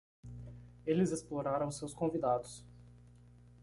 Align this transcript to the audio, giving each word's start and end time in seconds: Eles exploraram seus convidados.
Eles 0.83 1.11
exploraram 1.11 1.69
seus 1.69 1.93
convidados. 1.93 2.65